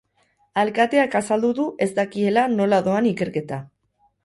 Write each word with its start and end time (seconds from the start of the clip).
Alkateak 0.61 1.17
azaldu 1.19 1.51
du 1.59 1.67
ez 1.87 1.89
dakiela 2.01 2.47
nola 2.57 2.83
doan 2.91 3.13
ikerketa. 3.13 3.63